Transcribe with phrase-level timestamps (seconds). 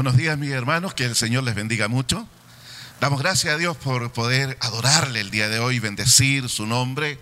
[0.00, 2.26] Buenos días mis hermanos, que el Señor les bendiga mucho.
[3.02, 7.18] Damos gracias a Dios por poder adorarle el día de hoy, bendecir su nombre,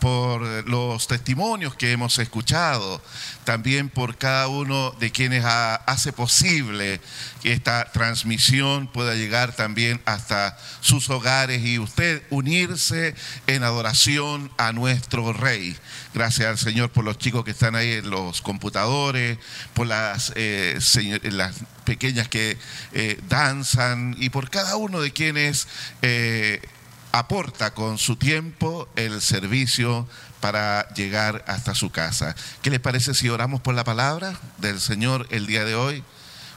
[0.00, 3.00] por los testimonios que hemos escuchado,
[3.44, 7.00] también por cada uno de quienes hace posible
[7.42, 13.14] que esta transmisión pueda llegar también hasta sus hogares y usted unirse
[13.46, 15.76] en adoración a nuestro Rey.
[16.14, 19.38] Gracias al Señor por los chicos que están ahí en los computadores,
[19.74, 20.78] por las, eh,
[21.84, 22.56] pequeñas que
[22.92, 25.66] eh, danzan y por cada uno de quienes
[26.02, 26.60] eh,
[27.12, 30.06] aporta con su tiempo el servicio
[30.40, 32.34] para llegar hasta su casa.
[32.62, 36.02] ¿Qué les parece si oramos por la palabra del Señor el día de hoy?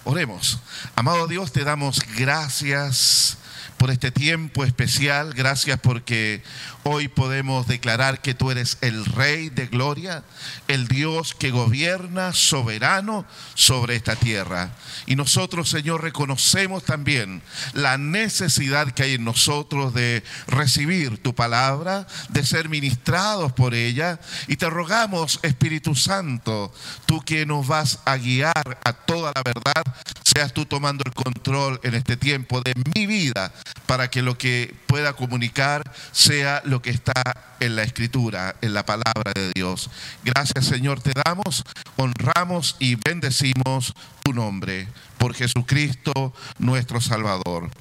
[0.05, 0.59] Oremos.
[0.95, 3.37] Amado Dios, te damos gracias
[3.83, 5.33] por este tiempo especial.
[5.33, 6.41] Gracias porque
[6.83, 10.23] hoy podemos declarar que tú eres el Rey de Gloria,
[10.69, 13.25] el Dios que gobierna soberano
[13.55, 14.71] sobre esta tierra.
[15.05, 17.41] Y nosotros, Señor, reconocemos también
[17.73, 24.17] la necesidad que hay en nosotros de recibir tu palabra, de ser ministrados por ella.
[24.47, 26.73] Y te rogamos, Espíritu Santo,
[27.05, 29.83] tú que nos vas a guiar a toda la verdad,
[30.23, 33.51] seas tú tomando el control en este tiempo de mi vida
[33.85, 37.13] para que lo que pueda comunicar sea lo que está
[37.59, 39.89] en la escritura, en la palabra de Dios.
[40.23, 41.63] Gracias Señor, te damos,
[41.97, 44.87] honramos y bendecimos tu nombre
[45.23, 47.71] por Jesucristo nuestro Salvador.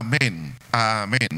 [0.00, 1.28] Amén, amén.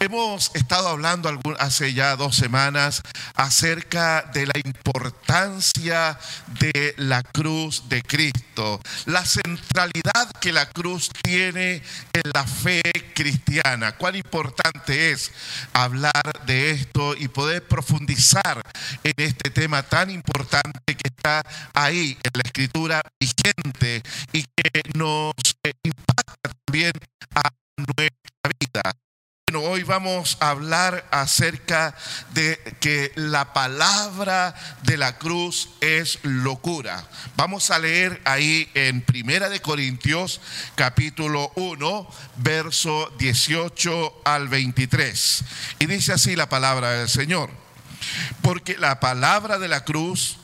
[0.00, 3.02] Hemos estado hablando hace ya dos semanas
[3.36, 6.18] acerca de la importancia
[6.58, 12.82] de la cruz de Cristo, la centralidad que la cruz tiene en la fe
[13.14, 13.92] cristiana.
[13.92, 15.30] Cuán importante es
[15.72, 18.60] hablar de esto y poder profundizar
[19.04, 21.42] en este tema tan importante que está
[21.74, 24.61] ahí en la escritura vigente y que
[24.94, 25.34] nos
[25.82, 26.92] impacta también
[27.34, 28.96] a nuestra vida.
[29.48, 31.94] Bueno, hoy vamos a hablar acerca
[32.32, 37.06] de que la palabra de la cruz es locura.
[37.36, 40.40] Vamos a leer ahí en Primera de Corintios
[40.74, 45.44] capítulo 1, verso 18 al 23.
[45.80, 47.50] Y dice así la palabra del Señor.
[48.40, 50.38] Porque la palabra de la cruz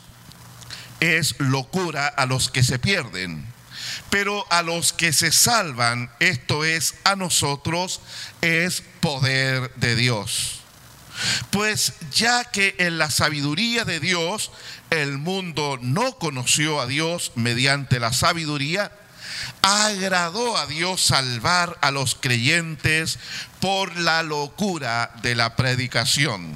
[1.01, 3.58] es locura a los que se pierden
[4.11, 8.01] pero a los que se salvan, esto es a nosotros,
[8.41, 10.61] es poder de Dios.
[11.51, 14.53] Pues ya que en la sabiduría de Dios
[14.91, 18.93] el mundo no conoció a Dios mediante la sabiduría,
[19.63, 23.19] agradó a Dios salvar a los creyentes
[23.61, 26.55] por la locura de la predicación.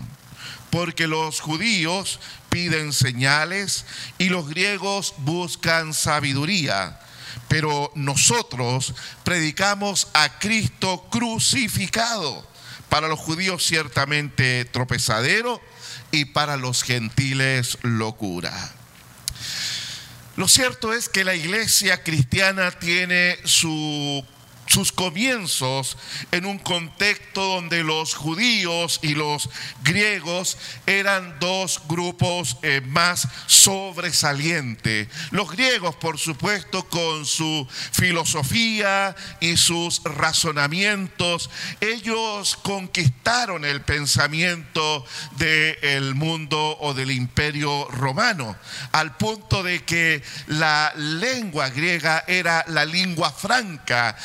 [0.71, 2.19] Porque los judíos
[2.49, 3.85] piden señales
[4.17, 6.99] y los griegos buscan sabiduría
[7.53, 12.49] pero nosotros predicamos a Cristo crucificado.
[12.89, 15.61] Para los judíos ciertamente tropezadero
[16.13, 18.73] y para los gentiles locura.
[20.37, 24.25] Lo cierto es que la iglesia cristiana tiene su
[24.73, 25.99] sus comienzos
[26.31, 29.51] en un contexto donde los judíos y los
[29.85, 30.57] griegos
[30.87, 35.09] eran dos grupos eh, más sobresalientes.
[35.31, 41.51] Los griegos, por supuesto, con su filosofía y sus razonamientos,
[41.83, 45.05] ellos conquistaron el pensamiento
[45.37, 48.57] del mundo o del imperio romano,
[48.93, 54.17] al punto de que la lengua griega era la lengua franca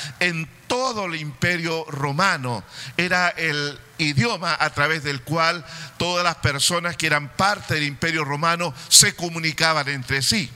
[0.68, 2.64] todo el imperio romano.
[2.98, 5.66] Era el idioma a través del cual
[5.98, 10.52] todas las personas que eran parte del imperio romano se comunicaban entre sí.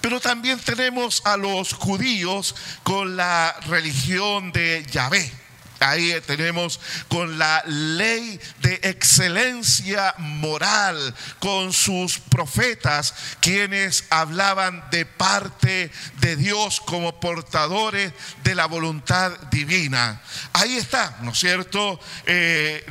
[0.00, 5.43] Pero también tenemos a los judíos con la religión de Yahvé
[5.80, 15.90] Ahí tenemos con la ley de excelencia moral, con sus profetas, quienes hablaban de parte
[16.20, 18.12] de Dios como portadores
[18.42, 20.22] de la voluntad divina.
[20.52, 22.00] Ahí está, ¿no es cierto?
[22.26, 22.84] Eh,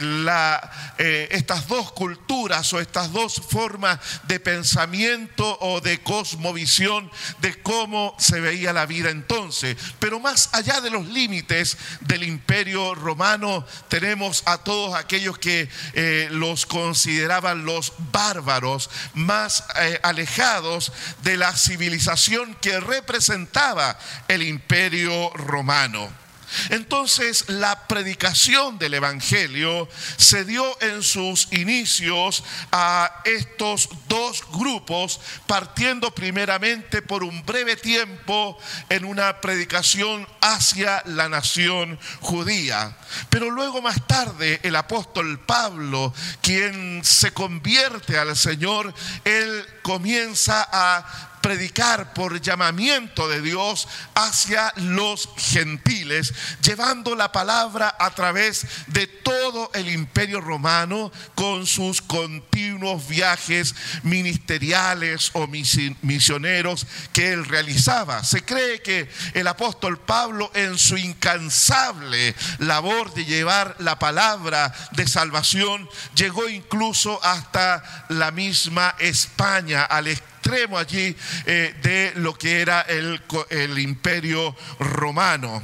[0.97, 7.09] eh, estas dos culturas o estas dos formas de pensamiento o de cosmovisión
[7.41, 9.77] de cómo se veía la vida entonces.
[9.99, 16.27] Pero más allá de los límites del imperio, romano tenemos a todos aquellos que eh,
[16.31, 20.91] los consideraban los bárbaros, más eh, alejados
[21.23, 23.97] de la civilización que representaba
[24.27, 26.22] el imperio romano.
[26.69, 29.87] Entonces la predicación del Evangelio
[30.17, 38.57] se dio en sus inicios a estos dos grupos, partiendo primeramente por un breve tiempo
[38.89, 42.95] en una predicación hacia la nación judía.
[43.29, 48.93] Pero luego más tarde el apóstol Pablo, quien se convierte al Señor,
[49.23, 58.11] él comienza a predicar por llamamiento de Dios hacia los gentiles, llevando la palabra a
[58.11, 67.45] través de todo el imperio romano con sus continuos viajes ministeriales o misioneros que él
[67.45, 68.23] realizaba.
[68.23, 75.05] Se cree que el apóstol Pablo en su incansable labor de llevar la palabra de
[75.09, 80.07] salvación llegó incluso hasta la misma España, al
[80.43, 85.63] extremo allí eh, de lo que era el, el imperio romano.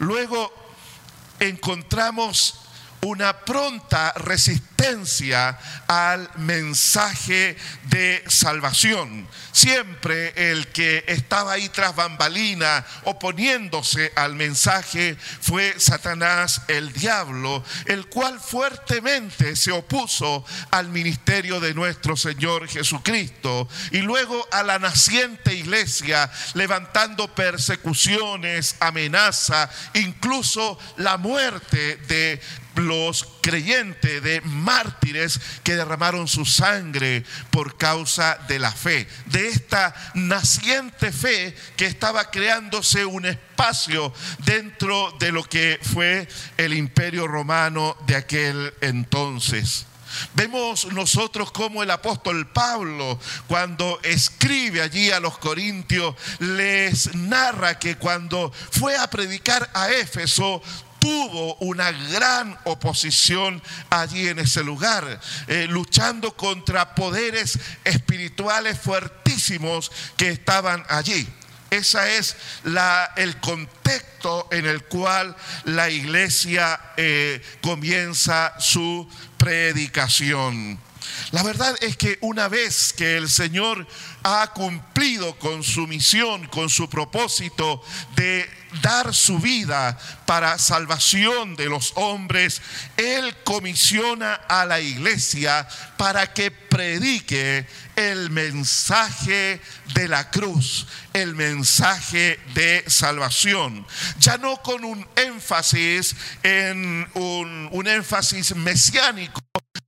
[0.00, 0.52] Luego
[1.38, 2.65] encontramos
[3.02, 9.28] una pronta resistencia al mensaje de salvación.
[9.52, 18.06] Siempre el que estaba ahí tras bambalina oponiéndose al mensaje fue Satanás el diablo, el
[18.06, 25.54] cual fuertemente se opuso al ministerio de nuestro Señor Jesucristo y luego a la naciente
[25.54, 32.40] iglesia levantando persecuciones, amenaza, incluso la muerte de
[32.76, 39.94] los creyentes, de mártires que derramaron su sangre por causa de la fe, de esta
[40.14, 44.12] naciente fe que estaba creándose un espacio
[44.44, 49.86] dentro de lo que fue el imperio romano de aquel entonces.
[50.34, 57.96] Vemos nosotros como el apóstol Pablo, cuando escribe allí a los corintios, les narra que
[57.96, 60.62] cuando fue a predicar a Éfeso,
[61.06, 70.30] tuvo una gran oposición allí en ese lugar, eh, luchando contra poderes espirituales fuertísimos que
[70.30, 71.28] estaban allí.
[71.70, 72.34] Ese es
[73.16, 80.76] el contexto en el cual la iglesia eh, comienza su predicación.
[81.32, 83.86] La verdad es que una vez que el Señor
[84.22, 87.82] ha cumplido con su misión, con su propósito
[88.14, 88.48] de
[88.82, 92.60] dar su vida para salvación de los hombres,
[92.96, 95.66] Él comisiona a la iglesia
[95.96, 97.66] para que predique
[97.96, 99.60] el mensaje
[99.94, 103.86] de la cruz, el mensaje de salvación.
[104.18, 109.40] Ya no con un énfasis en un, un énfasis mesiánico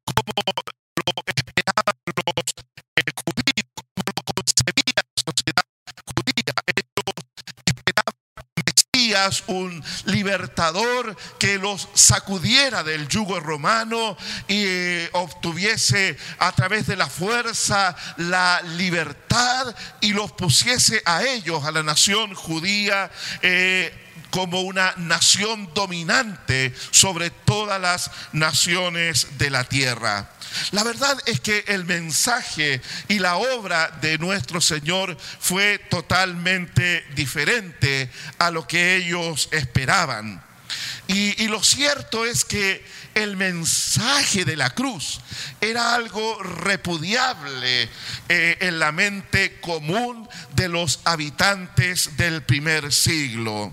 [0.05, 0.33] como
[9.47, 14.17] Un libertador que los sacudiera del yugo romano
[14.47, 21.65] y eh, obtuviese a través de la fuerza la libertad y los pusiese a ellos,
[21.65, 23.11] a la nación judía.
[23.43, 30.31] Eh, como una nación dominante sobre todas las naciones de la tierra.
[30.73, 38.11] La verdad es que el mensaje y la obra de nuestro Señor fue totalmente diferente
[38.39, 40.43] a lo que ellos esperaban.
[41.07, 42.85] Y, lo cierto es que
[43.15, 45.21] el mensaje de la cruz
[45.59, 47.89] era algo repudiable
[48.29, 53.73] eh, en la mente común de los habitantes del primer siglo.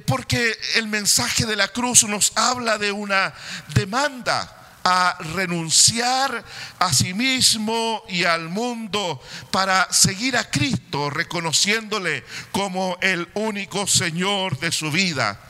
[0.00, 3.32] Porque el mensaje de la cruz nos habla de una
[3.74, 4.52] demanda
[4.88, 6.44] a renunciar
[6.78, 14.58] a sí mismo y al mundo para seguir a Cristo, reconociéndole como el único Señor
[14.60, 15.40] de su vida.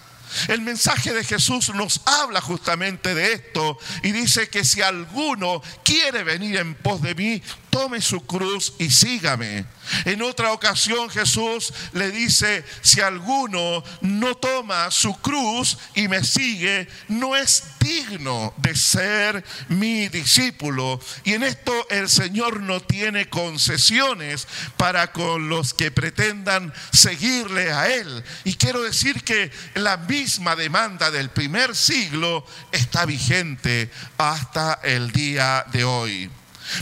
[0.49, 6.25] El mensaje de Jesús nos habla justamente de esto y dice que si alguno quiere
[6.25, 7.43] venir en pos de mí,
[7.76, 9.66] tome su cruz y sígame.
[10.06, 16.88] En otra ocasión Jesús le dice, si alguno no toma su cruz y me sigue,
[17.09, 20.99] no es digno de ser mi discípulo.
[21.23, 27.88] Y en esto el Señor no tiene concesiones para con los que pretendan seguirle a
[27.95, 28.25] Él.
[28.45, 35.66] Y quiero decir que la misma demanda del primer siglo está vigente hasta el día
[35.71, 36.30] de hoy.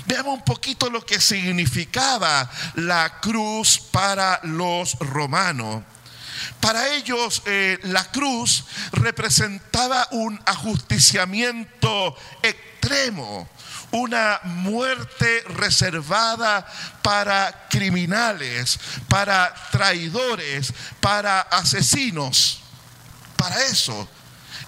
[0.07, 5.83] Veamos un poquito lo que significaba la cruz para los romanos.
[6.61, 13.49] Para ellos eh, la cruz representaba un ajusticiamiento extremo,
[13.93, 16.67] una muerte reservada
[17.03, 22.61] para criminales, para traidores, para asesinos.
[23.37, 24.09] para eso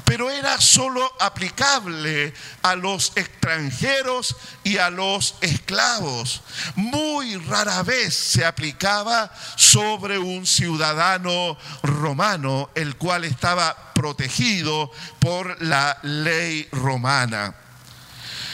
[0.06, 2.32] pero era solo aplicable
[2.62, 6.42] a los extranjeros y a los esclavos.
[6.76, 15.98] Muy rara vez se aplicaba sobre un ciudadano romano, el cual estaba protegido por la
[16.02, 17.56] ley romana.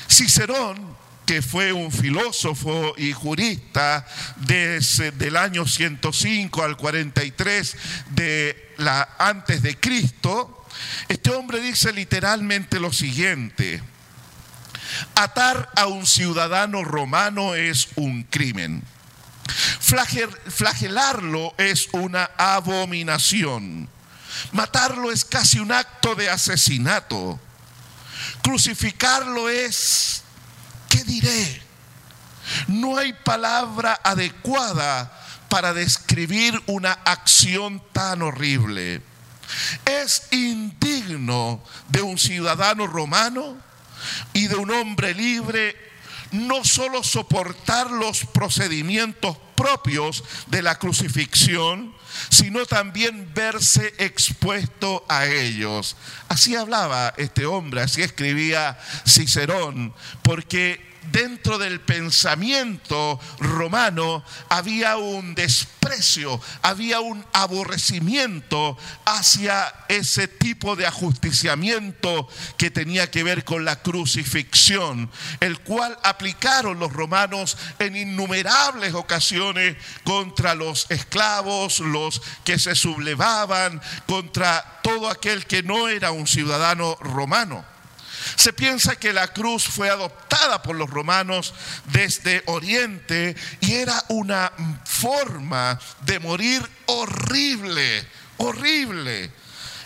[0.09, 4.07] Cicerón que fue un filósofo y jurista
[4.37, 7.77] desde el año 105 al 43
[8.11, 10.62] de la antes de Cristo,
[11.09, 13.83] este hombre dice literalmente lo siguiente,
[15.15, 18.83] atar a un ciudadano romano es un crimen,
[20.49, 23.89] flagelarlo es una abominación,
[24.53, 27.41] matarlo es casi un acto de asesinato,
[28.43, 30.23] crucificarlo es,
[30.89, 31.63] ¿qué diré?
[32.67, 35.13] No hay palabra adecuada
[35.49, 39.03] para describir una acción tan horrible.
[39.85, 43.57] Es indigno de un ciudadano romano
[44.33, 45.77] y de un hombre libre
[46.33, 51.95] no solo soportar los procedimientos propios de la crucifixión,
[52.31, 55.97] sino también verse expuesto a ellos.
[56.29, 66.41] Así hablaba este hombre, así escribía Cicerón, porque dentro del pensamiento romano había un desprecio,
[66.63, 75.11] había un aborrecimiento hacia ese tipo de ajusticiamiento que tenía que ver con la crucifixión,
[75.41, 83.81] el cual aplicaron los romanos en innumerables ocasiones contra los esclavos, los que se sublevaban,
[84.07, 87.72] contra todo aquel que no era un ciudadano romano.
[88.37, 91.55] Se piensa que la cruz fue adoptada por los romanos
[91.87, 94.53] desde Oriente y era una
[94.85, 98.07] forma de morir horrible,
[98.39, 99.31] horrible.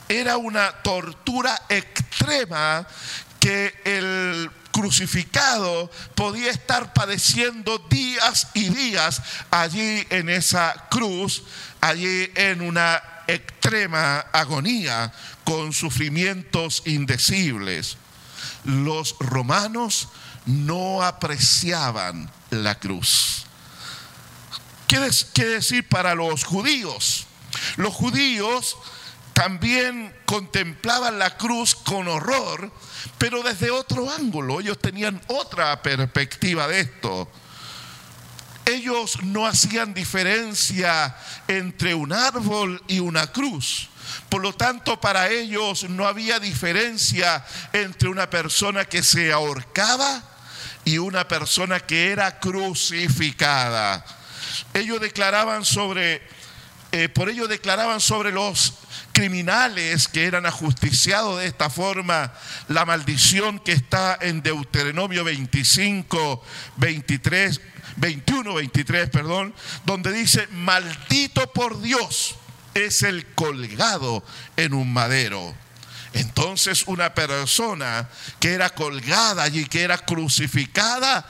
[0.09, 2.87] Era una tortura extrema
[3.41, 11.43] que el crucificado podía estar padeciendo días y días allí en esa cruz,
[11.81, 15.13] allí en una extrema agonía
[15.45, 17.97] con sufrimientos indecibles
[18.65, 20.09] los romanos
[20.47, 23.47] no apreciaban la cruz.
[24.87, 27.27] ¿Qué, decir para los judíos?
[27.77, 28.77] Los judíos
[29.33, 32.73] también contemplaban la cruz con horror,
[33.19, 34.61] pero desde otro ángulo.
[34.61, 37.29] Ellos tenían otra perspectiva de esto.
[38.65, 41.17] Ellos no hacían diferencia
[41.49, 43.89] entre un árbol y una cruz.
[44.29, 50.23] Por lo tanto, para ellos no había diferencia entre una persona que se ahorcaba
[50.85, 54.05] y una persona que era crucificada.
[54.73, 56.23] Ellos declaraban sobre,
[56.93, 58.75] eh, por ello declaraban sobre los
[59.13, 62.33] criminales que eran ajusticiados de esta forma
[62.69, 66.45] la maldición que está en Deuteronomio 25,
[66.77, 67.61] 23,
[67.97, 72.37] 21, 23, perdón, donde dice, maldito por Dios
[72.77, 74.25] es el colgado
[74.57, 75.55] en un madero.
[76.13, 78.09] Entonces una persona
[78.41, 81.27] que era colgada allí, que era crucificada,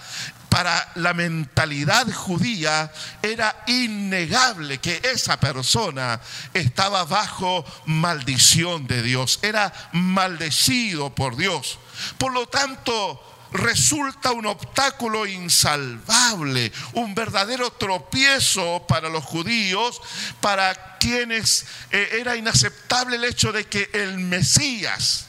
[0.48, 6.20] para la mentalidad judía era innegable que esa persona
[6.54, 11.78] estaba bajo maldición de Dios, era maldecido por Dios.
[12.16, 13.20] Por lo tanto,
[13.52, 20.00] resulta un obstáculo insalvable, un verdadero tropiezo para los judíos,
[20.40, 25.26] para eh, era inaceptable el hecho de que el Mesías,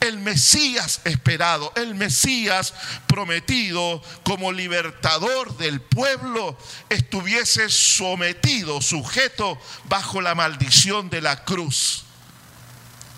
[0.00, 2.74] el Mesías esperado, el Mesías
[3.06, 12.04] prometido como libertador del pueblo, estuviese sometido, sujeto bajo la maldición de la cruz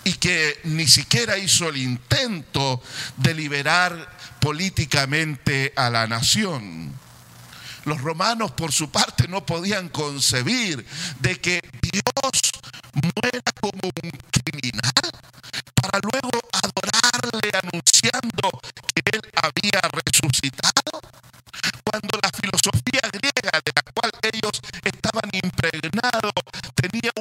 [0.05, 2.83] y que ni siquiera hizo el intento
[3.17, 7.04] de liberar políticamente a la nación.
[7.85, 10.87] Los romanos por su parte no podían concebir
[11.21, 12.41] de que Dios
[12.95, 14.93] muera como un criminal
[15.75, 18.51] para luego adorarle anunciando
[18.95, 21.01] que él había resucitado.
[21.85, 26.33] Cuando la filosofía griega de la cual ellos estaban impregnados
[26.75, 27.13] tenía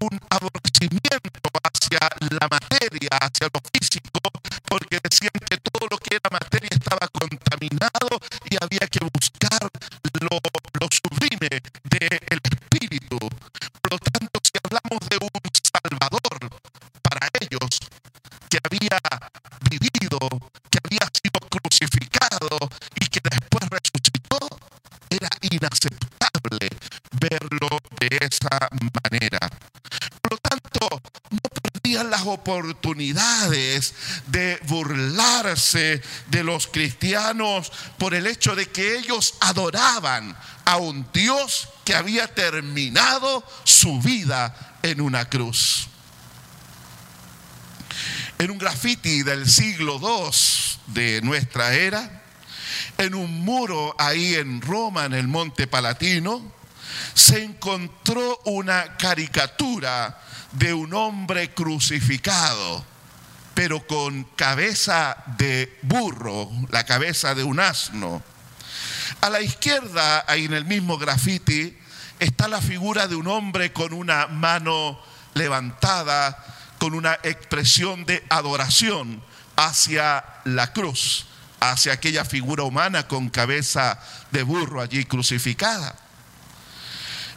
[0.00, 4.20] un aborrecimiento hacia la materia, hacia lo físico,
[4.64, 8.18] porque decían que todo lo que era materia estaba contaminado
[8.50, 9.68] y había que buscar
[10.20, 13.18] lo, sublime del espíritu.
[13.18, 15.30] Por lo tanto, si hablamos de un
[15.62, 16.60] Salvador
[17.02, 17.80] para ellos,
[18.48, 18.98] que había
[19.70, 20.18] vivido,
[20.70, 22.58] que había sido crucificado
[23.00, 24.41] y que después resucitó,
[25.52, 26.68] inaceptable
[27.12, 27.68] verlo
[28.00, 29.50] de esa manera.
[30.20, 33.94] Por lo tanto, no perdían las oportunidades
[34.26, 41.68] de burlarse de los cristianos por el hecho de que ellos adoraban a un Dios
[41.84, 45.88] que había terminado su vida en una cruz.
[48.38, 50.30] En un graffiti del siglo II
[50.94, 52.21] de nuestra era,
[52.98, 56.42] en un muro ahí en Roma, en el Monte Palatino,
[57.14, 60.20] se encontró una caricatura
[60.52, 62.84] de un hombre crucificado,
[63.54, 68.22] pero con cabeza de burro, la cabeza de un asno.
[69.20, 71.76] A la izquierda, ahí en el mismo graffiti,
[72.18, 74.98] está la figura de un hombre con una mano
[75.34, 76.44] levantada,
[76.78, 79.22] con una expresión de adoración
[79.56, 81.26] hacia la cruz,
[81.70, 83.96] hacia aquella figura humana con cabeza
[84.32, 85.94] de burro allí crucificada.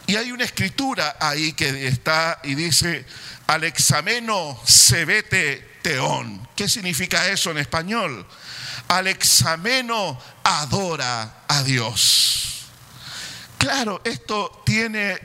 [0.08, 3.06] Y hay una escritura ahí que está y dice,
[3.46, 4.60] al exameno
[5.06, 6.48] vete teón.
[6.56, 8.26] ¿Qué significa eso en español?
[8.88, 12.66] Al exameno adora a Dios.
[13.60, 15.20] Claro, esto tiene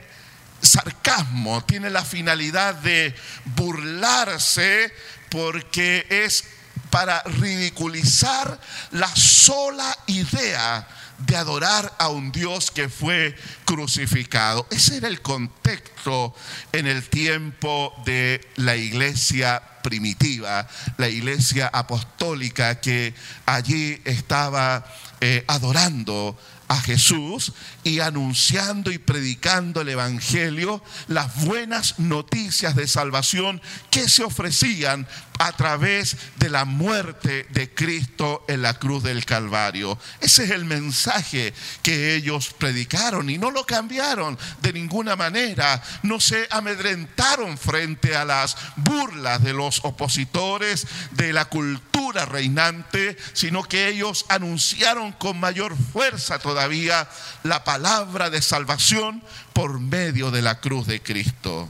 [0.61, 3.15] sarcasmo, tiene la finalidad de
[3.45, 4.93] burlarse
[5.29, 6.43] porque es
[6.91, 8.59] para ridiculizar
[8.91, 10.87] la sola idea
[11.25, 14.67] de adorar a un Dios que fue crucificado.
[14.69, 16.33] Ese era el contexto
[16.71, 20.67] en el tiempo de la iglesia primitiva,
[20.97, 23.13] la iglesia apostólica que
[23.45, 24.85] allí estaba
[25.19, 27.51] eh, adorando a Jesús
[27.83, 35.05] y anunciando y predicando el Evangelio, las buenas noticias de salvación que se ofrecían
[35.41, 39.97] a través de la muerte de Cristo en la cruz del Calvario.
[40.19, 45.81] Ese es el mensaje que ellos predicaron y no lo cambiaron de ninguna manera.
[46.03, 53.63] No se amedrentaron frente a las burlas de los opositores de la cultura reinante, sino
[53.63, 57.09] que ellos anunciaron con mayor fuerza todavía
[57.41, 61.67] la palabra de salvación por medio de la cruz de Cristo.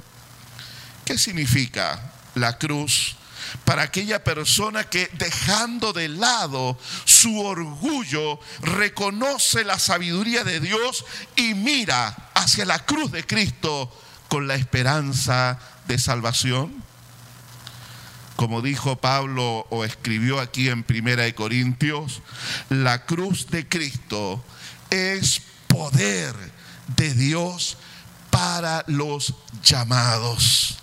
[1.06, 3.16] ¿Qué significa la cruz?
[3.66, 11.54] Para aquella persona que dejando de lado su orgullo, reconoce la sabiduría de Dios y
[11.54, 13.92] mira hacia la cruz de Cristo
[14.28, 16.84] con la esperanza de salvación?
[18.36, 22.22] Como dijo Pablo o escribió aquí en Primera de Corintios,
[22.70, 24.44] la cruz de Cristo
[24.90, 26.34] es poder
[26.96, 27.78] de Dios
[28.30, 30.81] para los llamados.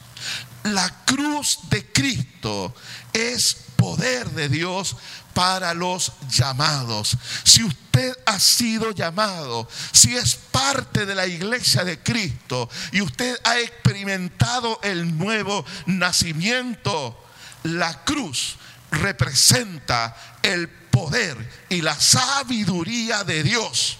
[0.73, 2.75] La cruz de Cristo
[3.13, 4.97] es poder de Dios
[5.35, 7.17] para los llamados.
[7.45, 13.39] Si usted ha sido llamado, si es parte de la iglesia de Cristo y usted
[13.45, 17.25] ha experimentado el nuevo nacimiento,
[17.63, 18.57] la cruz
[18.91, 21.37] representa el poder
[21.69, 23.99] y la sabiduría de Dios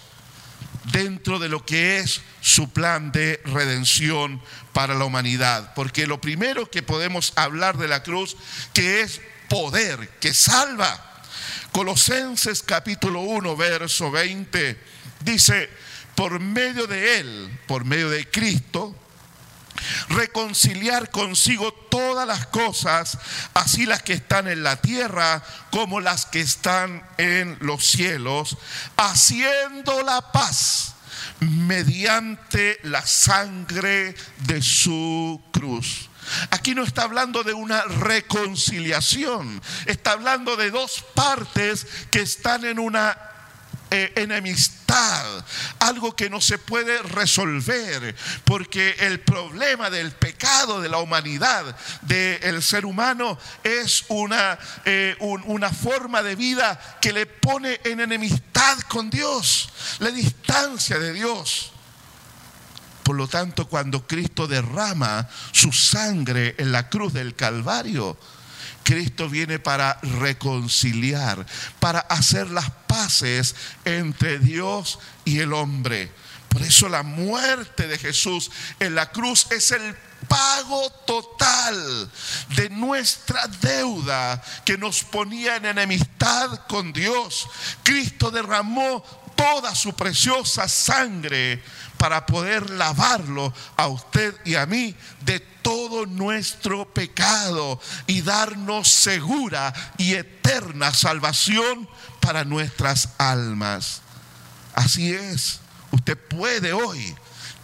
[0.91, 4.41] dentro de lo que es su plan de redención
[4.73, 5.73] para la humanidad.
[5.73, 8.37] Porque lo primero que podemos hablar de la cruz,
[8.73, 11.05] que es poder, que salva.
[11.71, 14.79] Colosenses capítulo 1, verso 20,
[15.21, 15.69] dice,
[16.15, 18.95] por medio de Él, por medio de Cristo,
[20.09, 23.17] reconciliar consigo todas las cosas,
[23.53, 28.57] así las que están en la tierra como las que están en los cielos,
[28.97, 30.95] haciendo la paz
[31.41, 36.09] mediante la sangre de su cruz.
[36.51, 42.79] Aquí no está hablando de una reconciliación, está hablando de dos partes que están en
[42.79, 43.17] una
[43.91, 45.43] eh, enemistad,
[45.79, 52.61] algo que no se puede resolver, porque el problema del pecado de la humanidad, del
[52.61, 59.09] ser humano, es una, eh, una forma de vida que le pone en enemistad con
[59.09, 61.71] Dios, la distancia de Dios.
[63.03, 68.19] Por lo tanto, cuando Cristo derrama su sangre en la cruz del Calvario,
[68.83, 71.45] Cristo viene para reconciliar,
[71.79, 72.69] para hacer las
[73.85, 76.11] entre Dios y el hombre.
[76.49, 79.95] Por eso la muerte de Jesús en la cruz es el
[80.27, 82.11] pago total
[82.55, 87.47] de nuestra deuda que nos ponía en enemistad con Dios.
[87.83, 89.03] Cristo derramó
[89.35, 91.63] toda su preciosa sangre
[91.99, 99.73] para poder lavarlo a usted y a mí de todo nuestro pecado y darnos segura
[99.97, 101.87] y eterna salvación
[102.21, 104.01] para nuestras almas.
[104.73, 105.59] Así es,
[105.91, 107.15] usted puede hoy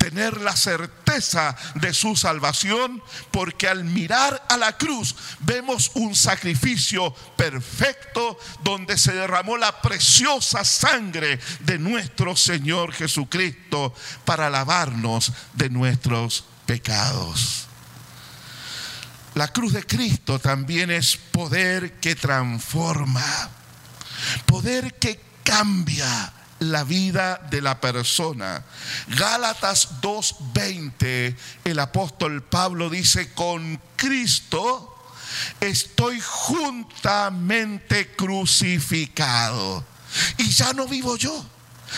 [0.05, 7.11] tener la certeza de su salvación, porque al mirar a la cruz vemos un sacrificio
[7.35, 16.45] perfecto donde se derramó la preciosa sangre de nuestro Señor Jesucristo para lavarnos de nuestros
[16.67, 17.65] pecados.
[19.33, 23.49] La cruz de Cristo también es poder que transforma,
[24.45, 26.31] poder que cambia
[26.71, 28.63] la vida de la persona.
[29.08, 34.91] Gálatas 2.20, el apóstol Pablo dice, con Cristo
[35.60, 39.86] estoy juntamente crucificado.
[40.38, 41.45] Y ya no vivo yo,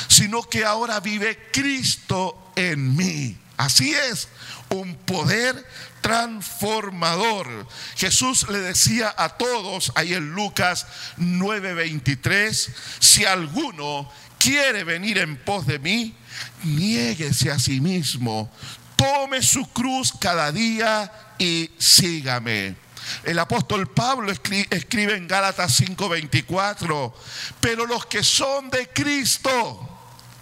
[0.08, 3.38] sino que ahora vive Cristo en mí.
[3.58, 4.27] Así es,
[4.69, 5.65] un poder
[6.01, 7.67] transformador.
[7.95, 10.86] Jesús le decía a todos ahí en Lucas
[11.17, 16.15] 9:23, si alguno quiere venir en pos de mí,
[16.63, 18.52] niéguese a sí mismo,
[18.95, 22.76] tome su cruz cada día y sígame.
[23.23, 27.13] El apóstol Pablo escribe en Gálatas 5:24,
[27.62, 30.00] pero los que son de Cristo,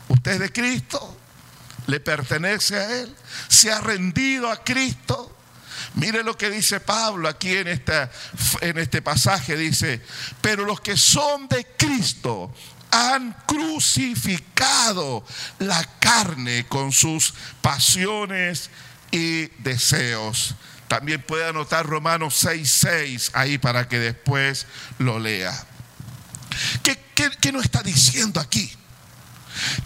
[0.07, 1.17] usted es de Cristo,
[1.87, 3.15] le pertenece a Él,
[3.47, 5.31] se ha rendido a Cristo.
[5.95, 8.11] Mire lo que dice Pablo aquí en, esta,
[8.61, 9.55] en este pasaje.
[9.55, 10.01] Dice,
[10.41, 12.53] pero los que son de Cristo
[12.95, 15.25] han crucificado
[15.59, 18.69] la carne con sus pasiones
[19.11, 20.55] y deseos.
[20.87, 24.65] También puede anotar Romanos 6:6 ahí para que después
[24.97, 25.53] lo lea.
[26.83, 28.71] ¿Qué, qué, qué está diciendo aquí?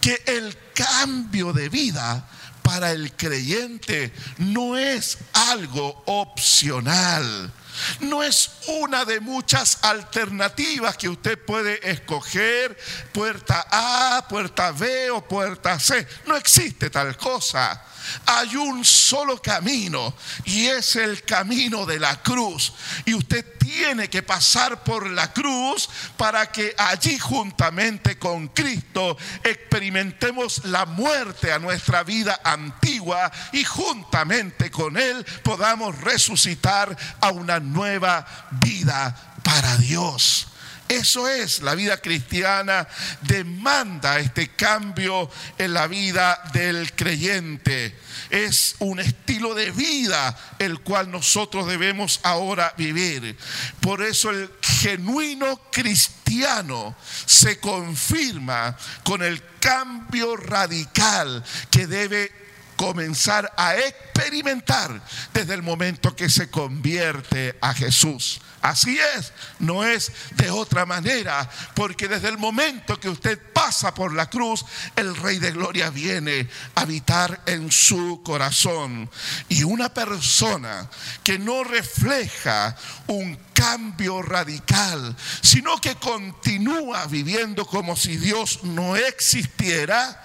[0.01, 2.29] Que el cambio de vida
[2.61, 7.51] para el creyente no es algo opcional.
[8.01, 12.77] No es una de muchas alternativas que usted puede escoger,
[13.11, 16.07] puerta A, puerta B o puerta C.
[16.25, 17.83] No existe tal cosa
[18.25, 20.13] hay un solo camino
[20.45, 22.73] y es el camino de la cruz.
[23.05, 30.65] Y usted tiene que pasar por la cruz para que allí juntamente con Cristo experimentemos
[30.65, 38.25] la muerte a nuestra vida antigua y juntamente con Él podamos resucitar a una nueva
[38.61, 40.48] vida para Dios.
[40.89, 42.87] Eso es, la vida cristiana
[43.21, 47.95] demanda este cambio en la vida del creyente.
[48.31, 53.37] Es un estilo de vida el cual nosotros debemos ahora vivir.
[53.79, 56.95] Por eso el genuino cristiano
[57.27, 62.48] se confirma con el cambio radical que debe
[62.79, 68.39] comenzar a experimentar desde el momento que se convierte a Jesús.
[68.61, 74.13] Así es, no es de otra manera, porque desde el momento que usted pasa por
[74.13, 74.63] la cruz,
[74.95, 79.09] el Rey de Gloria viene a habitar en su corazón.
[79.49, 80.89] Y una persona
[81.21, 90.17] que no refleja un cambio radical, sino que continúa viviendo como si Dios no existiera,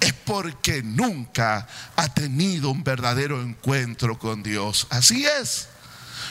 [0.00, 4.86] es porque nunca ha tenido un verdadero encuentro con Dios.
[4.90, 5.68] Así es.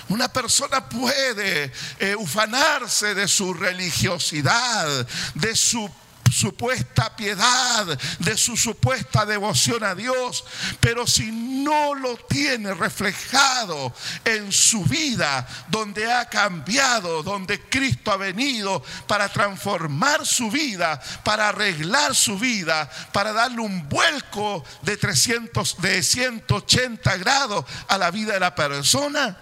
[0.09, 5.89] Una persona puede eh, ufanarse de su religiosidad, de su
[6.31, 7.85] supuesta piedad,
[8.19, 10.43] de su supuesta devoción a Dios,
[10.79, 18.17] pero si no lo tiene reflejado en su vida, donde ha cambiado, donde Cristo ha
[18.17, 25.81] venido para transformar su vida, para arreglar su vida, para darle un vuelco de 300
[25.81, 29.37] de 180 grados a la vida de la persona,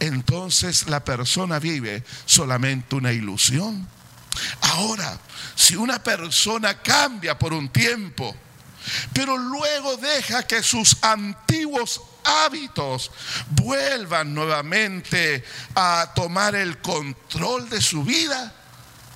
[0.00, 3.88] entonces la persona vive solamente una ilusión.
[4.62, 5.18] Ahora,
[5.54, 8.34] si una persona cambia por un tiempo,
[9.12, 13.10] pero luego deja que sus antiguos hábitos
[13.50, 18.54] vuelvan nuevamente a tomar el control de su vida,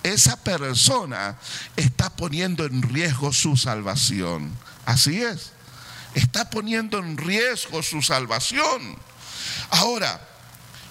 [0.03, 1.37] esa persona
[1.75, 4.57] está poniendo en riesgo su salvación.
[4.85, 5.53] Así es,
[6.15, 8.97] está poniendo en riesgo su salvación.
[9.71, 10.21] Ahora,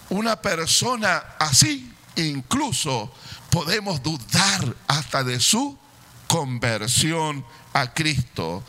[0.10, 3.14] una persona así incluso
[3.56, 5.78] podemos dudar hasta de su
[6.28, 8.62] conversión a Cristo.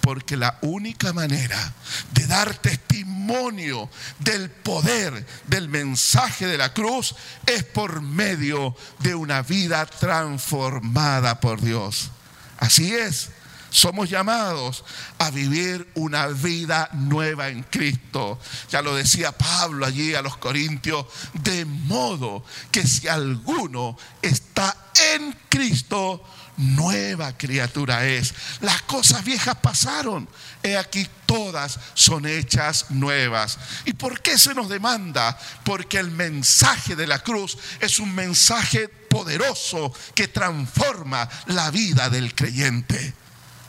[0.00, 1.74] Porque la única manera
[2.14, 9.42] de dar testimonio del poder del mensaje de la cruz es por medio de una
[9.42, 12.08] vida transformada por Dios.
[12.56, 13.28] Así es.
[13.70, 14.84] Somos llamados
[15.18, 18.38] a vivir una vida nueva en Cristo.
[18.70, 24.76] Ya lo decía Pablo allí a los Corintios, de modo que si alguno está
[25.14, 26.22] en Cristo,
[26.60, 28.34] nueva criatura es.
[28.60, 30.28] Las cosas viejas pasaron.
[30.62, 33.58] He aquí todas son hechas nuevas.
[33.86, 35.38] ¿Y por qué se nos demanda?
[35.64, 42.34] Porque el mensaje de la cruz es un mensaje poderoso que transforma la vida del
[42.34, 43.14] creyente.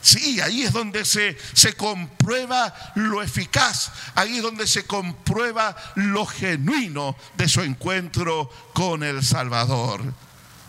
[0.02, 6.26] Sí, ahí es donde se, se, comprueba lo eficaz, ahí es donde se comprueba lo
[6.26, 10.02] genuino de su encuentro con el Salvador.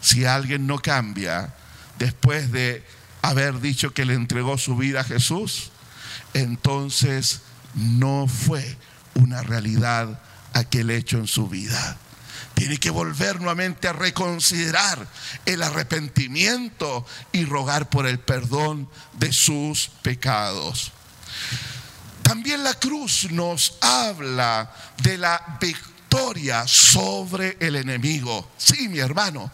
[0.02, 1.52] Si alguien no cambia
[1.98, 2.86] después de
[3.24, 5.72] haber dicho que le entregó su vida a Jesús,
[6.36, 7.42] entonces
[7.74, 8.78] no fue
[9.16, 10.22] una realidad
[10.54, 11.98] aquel hecho en su vida.
[12.54, 15.08] Tiene que volver nuevamente a reconsiderar
[15.46, 20.92] el arrepentimiento y rogar por el perdón de sus pecados.
[22.22, 28.50] También la cruz nos habla de la victoria sobre el enemigo.
[28.58, 29.52] Sí, mi hermano.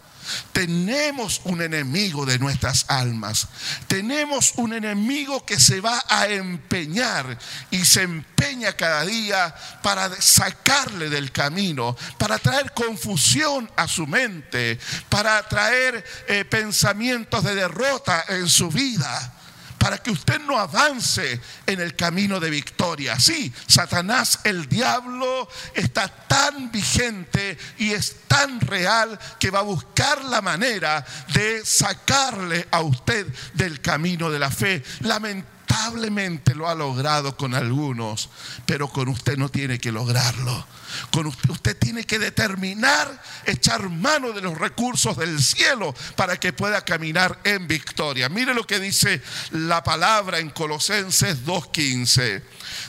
[0.51, 3.47] Tenemos un enemigo de nuestras almas.
[3.87, 7.37] Tenemos un enemigo que se va a empeñar
[7.71, 14.79] y se empeña cada día para sacarle del camino, para traer confusión a su mente,
[15.09, 19.35] para traer eh, pensamientos de derrota en su vida
[19.79, 23.19] para que usted no avance en el camino de victoria.
[23.19, 30.23] Sí, Satanás, el diablo, está tan vigente y es tan real que va a buscar
[30.25, 34.83] la manera de sacarle a usted del camino de la fe.
[34.99, 38.29] Lamentablemente lo ha logrado con algunos,
[38.65, 40.65] pero con usted no tiene que lograrlo.
[41.11, 46.83] Con usted, tiene que determinar echar mano de los recursos del cielo para que pueda
[46.83, 48.29] caminar en victoria.
[48.29, 49.21] Mire lo que dice
[49.51, 52.41] la palabra en Colosenses 2.15.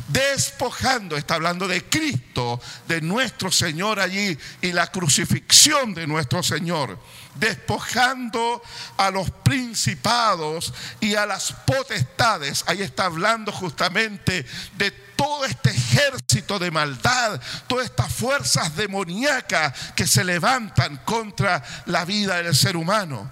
[0.08, 6.98] Despojando, está hablando de Cristo, de nuestro Señor allí y la crucifixión de nuestro Señor
[7.34, 8.62] despojando
[8.96, 12.64] a los principados y a las potestades.
[12.66, 14.44] Ahí está hablando justamente
[14.76, 22.04] de todo este ejército de maldad, todas estas fuerzas demoníacas que se levantan contra la
[22.04, 23.30] vida del ser humano.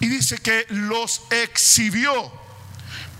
[0.00, 2.32] Y dice que los exhibió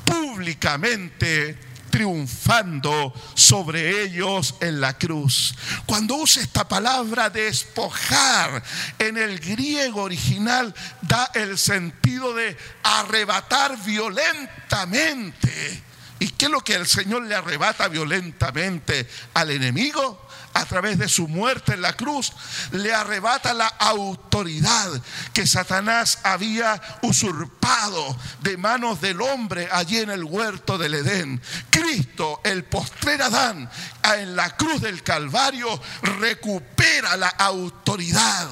[0.05, 1.59] públicamente
[1.91, 5.55] triunfando sobre ellos en la cruz.
[5.85, 8.63] Cuando usa esta palabra despojar
[8.99, 15.83] en el griego original da el sentido de arrebatar violentamente
[16.23, 20.29] ¿Y qué es lo que el Señor le arrebata violentamente al enemigo?
[20.55, 22.33] A través de su muerte en la cruz,
[22.73, 24.91] le arrebata la autoridad
[25.33, 31.41] que Satanás había usurpado de manos del hombre allí en el huerto del Edén.
[31.71, 33.71] Cristo, el postrer Adán,
[34.19, 38.49] en la cruz del Calvario, recupera la autoridad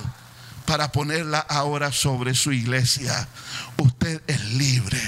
[0.64, 3.28] para ponerla ahora sobre su iglesia.
[3.78, 4.98] Usted es libre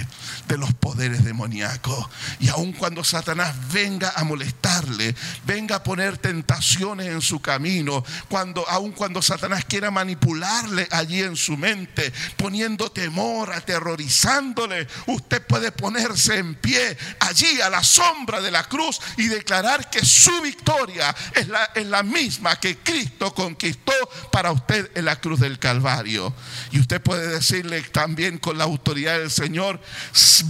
[0.48, 2.06] de los poderes demoníacos.
[2.40, 8.68] Y aun cuando Satanás venga a molestarle, venga a poner tentaciones en su camino, cuando
[8.68, 16.38] aun cuando Satanás quiera manipularle allí en su mente, poniendo temor, aterrorizándole, usted puede ponerse
[16.38, 21.48] en pie allí a la sombra de la cruz y declarar que su victoria es
[21.48, 23.92] la, es la misma que Cristo conquistó
[24.30, 26.34] para usted en la cruz del Calvario.
[26.70, 29.80] Y usted puede decirle también con la autoridad del Señor,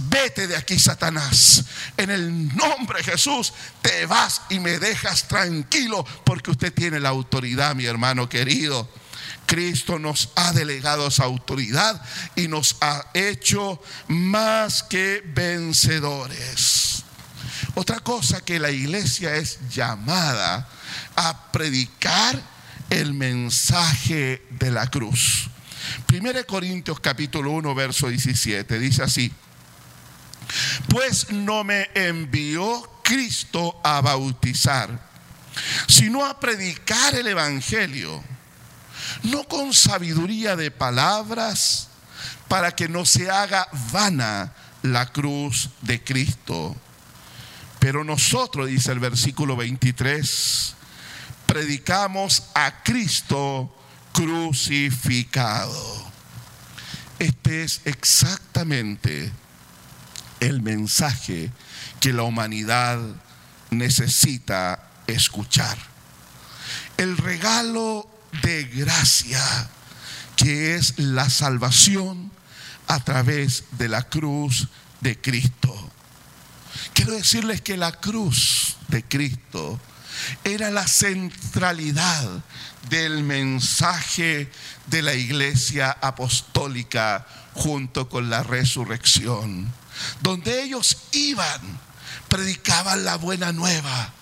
[0.09, 1.63] vete de aquí, Satanás.
[1.97, 7.09] En el nombre de Jesús te vas y me dejas tranquilo porque usted tiene la
[7.09, 8.89] autoridad, mi hermano querido.
[9.45, 12.01] Cristo nos ha delegado esa autoridad
[12.35, 17.03] y nos ha hecho más que vencedores.
[17.75, 20.67] Otra cosa que la iglesia es llamada
[21.15, 22.41] a predicar
[22.89, 25.49] el mensaje de la cruz.
[26.11, 29.31] 1 Corintios capítulo 1, verso 17, dice así,
[30.89, 35.09] pues no me envió Cristo a bautizar,
[35.87, 38.23] sino a predicar el Evangelio,
[39.23, 41.89] no con sabiduría de palabras,
[42.47, 44.53] para que no se haga vana
[44.83, 46.75] la cruz de Cristo.
[47.79, 50.75] Pero nosotros, dice el versículo 23,
[51.45, 53.75] predicamos a Cristo
[54.13, 56.11] crucificado.
[57.19, 59.31] Este es exactamente
[60.39, 61.51] el mensaje
[61.99, 62.99] que la humanidad
[63.69, 65.77] necesita escuchar.
[66.97, 68.07] El regalo
[68.41, 69.41] de gracia
[70.35, 72.31] que es la salvación
[72.87, 74.67] a través de la cruz
[75.01, 75.91] de Cristo.
[76.93, 79.79] Quiero decirles que la cruz de Cristo
[80.43, 82.43] era la centralidad
[82.89, 84.51] del mensaje
[84.87, 89.71] de la iglesia apostólica junto con la resurrección,
[90.21, 91.61] donde ellos iban,
[92.27, 94.13] predicaban la buena nueva.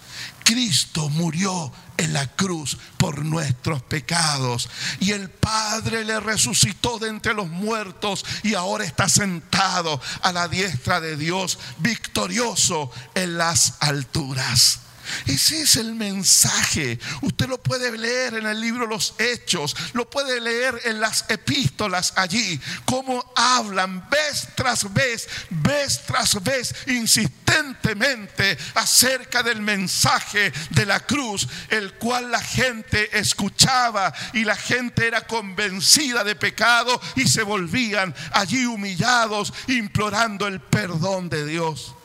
[0.43, 4.69] Cristo murió en la cruz por nuestros pecados.
[4.99, 10.47] Y el Padre le resucitó de entre los muertos y ahora está sentado a la
[10.47, 14.79] diestra de Dios, victorioso en las alturas.
[15.25, 16.99] Ese es el mensaje.
[17.21, 22.13] Usted lo puede leer en el libro Los Hechos, lo puede leer en las epístolas
[22.15, 30.99] allí, cómo hablan vez tras vez, vez tras vez, insistentemente acerca del mensaje de la
[31.01, 37.43] cruz, el cual la gente escuchaba y la gente era convencida de pecado y se
[37.43, 41.95] volvían allí humillados, implorando el perdón de Dios.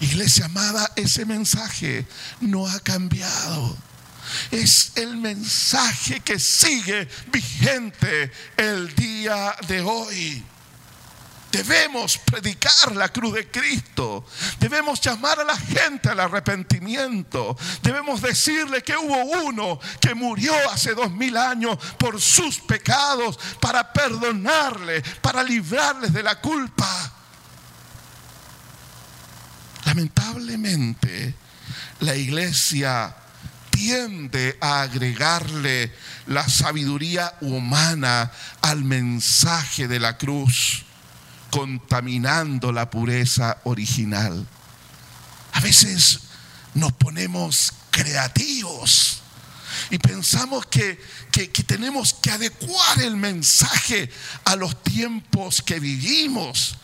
[0.00, 2.06] Iglesia amada, ese mensaje
[2.40, 3.76] no ha cambiado.
[4.50, 10.44] Es el mensaje que sigue vigente el día de hoy.
[11.50, 14.26] Debemos predicar la cruz de Cristo.
[14.58, 17.56] Debemos llamar a la gente al arrepentimiento.
[17.82, 23.90] Debemos decirle que hubo uno que murió hace dos mil años por sus pecados para
[23.90, 27.05] perdonarle, para librarles de la culpa.
[29.96, 31.34] Lamentablemente,
[32.00, 33.16] la iglesia
[33.70, 35.90] tiende a agregarle
[36.26, 38.30] la sabiduría humana
[38.60, 40.84] al mensaje de la cruz,
[41.50, 44.46] contaminando la pureza original.
[45.52, 46.20] A veces
[46.74, 49.22] nos ponemos creativos
[49.88, 51.00] y pensamos que,
[51.32, 54.10] que, tenemos que adecuar el mensaje
[54.44, 56.76] a los tiempos que vivimos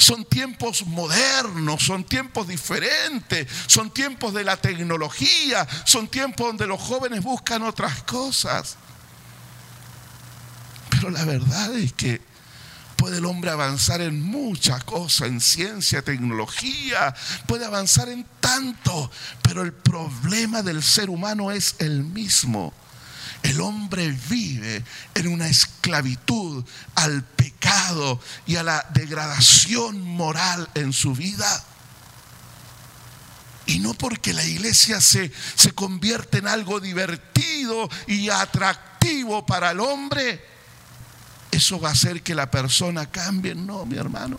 [0.00, 6.80] son tiempos modernos, son tiempos diferentes, son tiempos de la tecnología, son tiempos donde los
[6.80, 8.76] jóvenes buscan otras cosas.
[10.88, 12.22] Pero la verdad es que
[12.96, 17.14] puede el hombre avanzar en muchas cosas, en ciencia, tecnología,
[17.46, 19.10] puede avanzar en tanto,
[19.42, 22.72] pero el problema del ser humano es el mismo.
[23.42, 31.14] El hombre vive en una esclavitud al pecado y a la degradación moral en su
[31.14, 31.64] vida.
[33.66, 39.80] Y no porque la iglesia se, se convierte en algo divertido y atractivo para el
[39.80, 40.44] hombre,
[41.50, 43.54] eso va a hacer que la persona cambie.
[43.54, 44.38] No, mi hermano.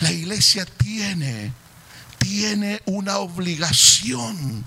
[0.00, 1.52] La iglesia tiene,
[2.18, 4.64] tiene una obligación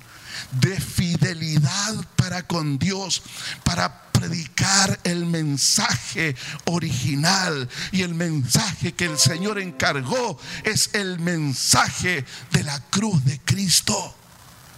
[0.51, 3.23] de fidelidad para con Dios,
[3.63, 7.69] para predicar el mensaje original.
[7.91, 14.15] Y el mensaje que el Señor encargó es el mensaje de la cruz de Cristo.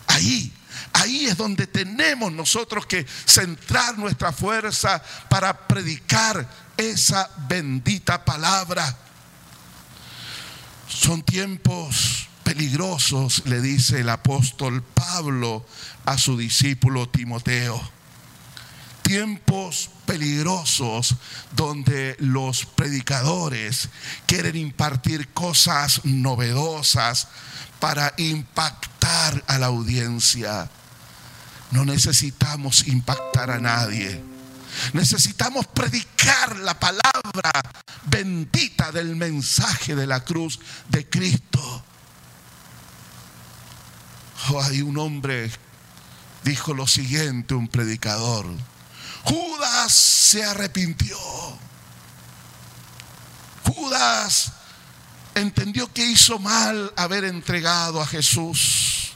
[0.07, 0.51] Ahí,
[0.93, 6.47] ahí es donde tenemos nosotros que centrar nuestra fuerza para predicar
[6.77, 8.97] esa bendita palabra.
[10.87, 15.65] Son tiempos peligrosos, le dice el apóstol Pablo
[16.05, 17.81] a su discípulo Timoteo.
[19.01, 21.15] Tiempos peligrosos
[21.55, 23.89] donde los predicadores
[24.27, 27.27] quieren impartir cosas novedosas
[27.79, 30.69] para impactar a la audiencia.
[31.71, 34.23] No necesitamos impactar a nadie.
[34.93, 37.51] Necesitamos predicar la palabra
[38.05, 41.83] bendita del mensaje de la cruz de Cristo.
[44.49, 45.51] Oh, hay un hombre,
[46.43, 48.45] dijo lo siguiente, un predicador.
[49.23, 51.17] Judas se arrepintió.
[53.63, 54.51] Judas
[55.33, 59.13] entendió que hizo mal haber entregado a Jesús.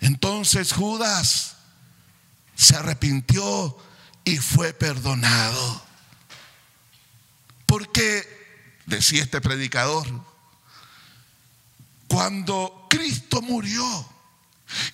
[0.00, 1.56] Entonces Judas
[2.54, 3.76] se arrepintió
[4.24, 5.82] y fue perdonado.
[7.66, 8.26] Porque,
[8.86, 10.06] decía este predicador,
[12.12, 13.82] cuando Cristo murió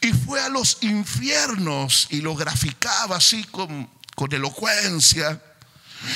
[0.00, 5.42] y fue a los infiernos y lo graficaba así con, con elocuencia,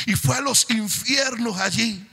[0.07, 2.09] y fue a los infiernos allí.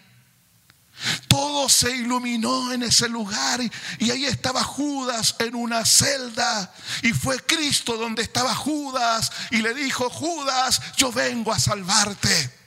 [1.27, 6.73] Todo se iluminó en ese lugar y, y, ahí estaba Judas en una celda
[7.03, 12.57] y fue Cristo donde estaba Judas y le dijo, Judas, yo vengo a salvarte.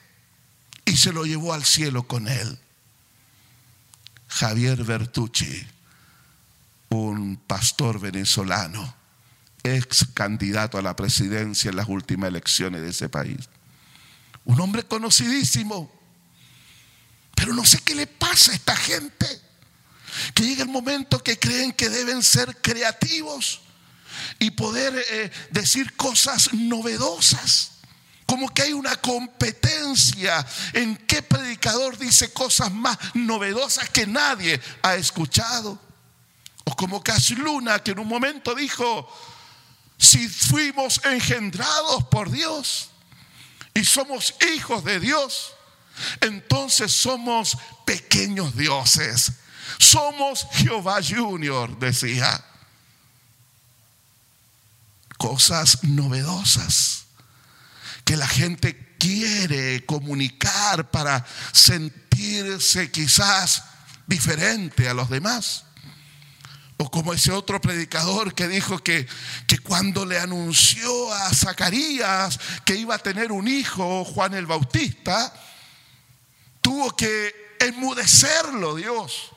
[0.85, 2.57] Y se lo llevó al cielo con él.
[4.29, 5.72] Javier Bertucci
[6.97, 8.95] un pastor venezolano,
[9.63, 13.49] ex candidato a la presidencia en las últimas elecciones de ese país.
[14.45, 15.91] Un hombre conocidísimo.
[17.35, 19.27] Pero no sé qué le pasa a esta gente.
[20.33, 23.61] Que llega el momento que creen que deben ser creativos
[24.39, 27.71] y poder eh, decir cosas novedosas.
[28.25, 34.95] Como que hay una competencia en qué predicador dice cosas más novedosas que nadie ha
[34.95, 35.79] escuchado.
[36.65, 37.03] O como
[37.37, 39.07] Luna que en un momento dijo,
[39.97, 42.89] si fuimos engendrados por Dios
[43.73, 45.53] y somos hijos de Dios,
[46.21, 49.33] entonces somos pequeños dioses.
[49.79, 52.43] Somos Jehová Junior, decía.
[55.17, 57.05] Cosas novedosas
[58.03, 63.63] que la gente quiere comunicar para sentirse quizás
[64.07, 65.65] diferente a los demás.
[66.77, 69.07] O como ese otro predicador que dijo que,
[69.47, 75.33] que cuando le anunció a Zacarías que iba a tener un hijo, Juan el Bautista,
[76.61, 79.33] tuvo que enmudecerlo Dios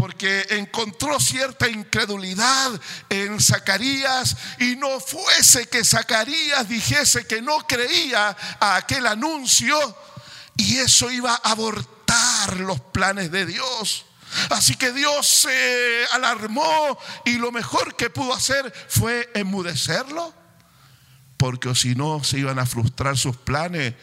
[0.00, 2.80] porque encontró cierta incredulidad
[3.10, 9.78] en Zacarías y no fuese que Zacarías dijese que no creía a aquel anuncio
[10.56, 14.06] y eso iba a abortar los planes de Dios.
[14.50, 20.34] Así que Dios se alarmó y lo mejor que pudo hacer fue enmudecerlo.
[21.36, 23.94] Porque si no se iban a frustrar sus planes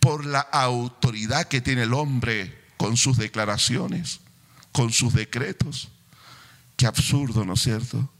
[0.00, 4.20] por la autoridad que tiene el hombre con sus declaraciones,
[4.72, 5.88] con sus decretos.
[6.76, 8.10] Qué absurdo, ¿no es cierto?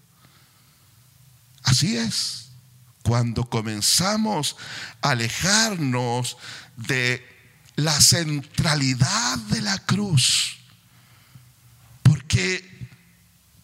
[1.62, 2.48] Así es.
[3.02, 4.56] Cuando comenzamos
[5.00, 6.36] a alejarnos
[6.76, 7.24] de
[7.76, 10.55] la centralidad de la cruz,
[12.26, 12.68] porque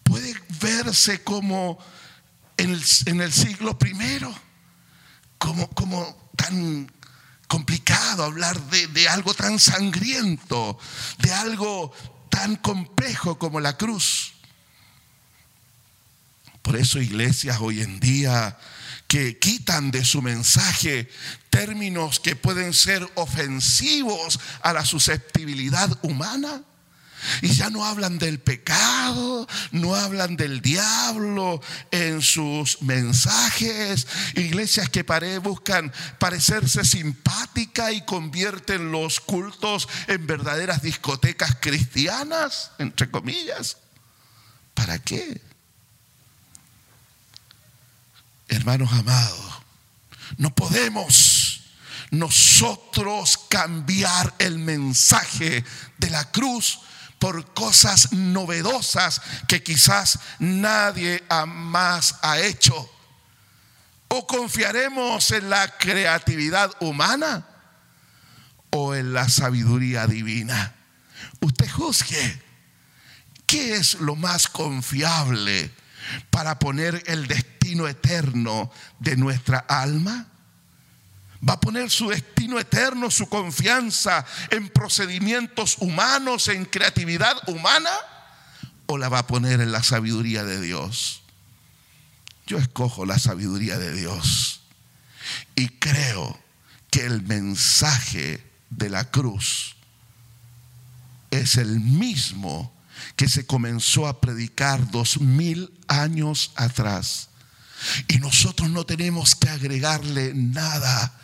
[0.04, 1.78] puede verse como
[2.56, 2.70] en
[3.20, 4.32] el, siglo primero,
[5.36, 6.90] como, como tan
[7.48, 10.78] complicado hablar de, algo tan sangriento,
[11.18, 11.92] de algo
[12.30, 14.34] tan complejo como la cruz.
[16.62, 18.56] Por eso iglesias hoy en día
[19.08, 21.10] que quitan de su mensaje
[21.50, 26.62] términos que pueden ser ofensivos a la susceptibilidad humana
[27.40, 31.60] y ya no hablan del pecado, no hablan del diablo
[31.90, 34.06] en sus mensajes.
[34.34, 35.04] Iglesias que
[35.42, 43.78] buscan parecerse simpática y convierten los cultos en verdaderas discotecas cristianas, entre comillas.
[44.74, 45.40] ¿Para qué?
[48.48, 49.62] Hermanos amados,
[50.36, 51.62] no podemos
[52.10, 55.64] nosotros cambiar el mensaje
[55.96, 56.80] de la cruz
[57.22, 62.90] por cosas novedosas que quizás nadie más ha hecho?
[64.08, 67.46] ¿O confiaremos en la creatividad humana
[68.70, 70.74] o en la sabiduría divina?
[71.38, 72.42] Usted juzgue.
[73.46, 75.72] ¿Qué es lo más confiable
[76.28, 80.26] para poner el destino eterno de nuestra alma?
[81.48, 87.90] Va a poner su destino eterno, su confianza en procedimientos humanos, en creatividad humana,
[88.86, 91.22] o la va a poner en la sabiduría de Dios.
[92.46, 94.60] Yo escojo la sabiduría de Dios
[95.54, 96.38] y creo
[96.90, 99.76] que el mensaje de la cruz
[101.30, 102.72] es el mismo
[103.16, 107.28] que se comenzó a predicar dos mil años atrás.
[108.08, 111.18] Y nosotros no tenemos que agregarle nada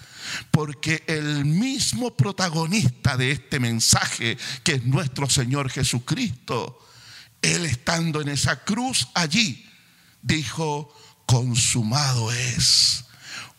[0.50, 6.84] porque el mismo protagonista de este mensaje, que es nuestro Señor Jesucristo,
[7.42, 9.66] Él estando en esa cruz allí,
[10.22, 10.94] dijo,
[11.26, 13.04] consumado es.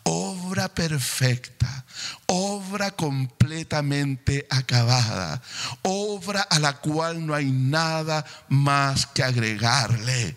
[0.03, 1.85] Obra perfecta,
[2.25, 5.41] obra completamente acabada,
[5.83, 10.35] obra a la cual no hay nada más que agregarle.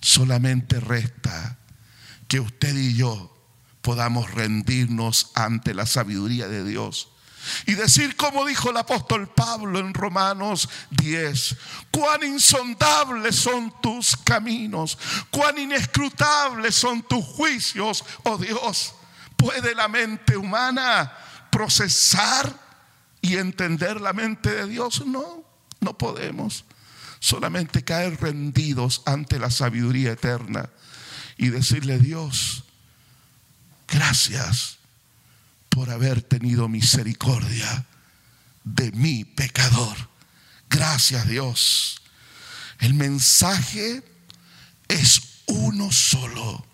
[0.00, 1.58] Solamente resta
[2.28, 3.33] que usted y yo
[3.84, 7.08] podamos rendirnos ante la sabiduría de Dios.
[7.66, 11.54] Y decir como dijo el apóstol Pablo en Romanos 10,
[11.90, 14.96] cuán insondables son tus caminos,
[15.30, 18.94] cuán inescrutables son tus juicios, oh Dios.
[19.36, 21.12] ¿Puede la mente humana
[21.50, 22.58] procesar
[23.20, 25.04] y entender la mente de Dios?
[25.04, 25.44] No,
[25.80, 26.64] no podemos.
[27.20, 30.70] Solamente caer rendidos ante la sabiduría eterna
[31.36, 32.64] y decirle, Dios,
[33.88, 34.78] Gracias
[35.68, 37.86] por haber tenido misericordia
[38.64, 39.96] de mi pecador.
[40.70, 42.02] Gracias Dios.
[42.78, 44.02] El mensaje
[44.88, 46.66] es uno solo.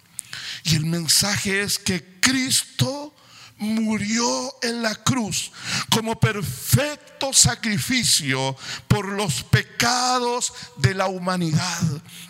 [0.65, 3.15] Y el mensaje es que Cristo
[3.61, 5.53] murió en la cruz
[5.91, 8.57] como perfecto sacrificio
[8.89, 11.83] por los pecados de la humanidad,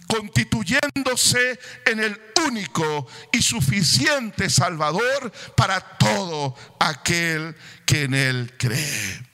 [0.07, 7.57] constituyéndose en el único y suficiente Salvador para todo aquel
[7.87, 9.26] que en él cree.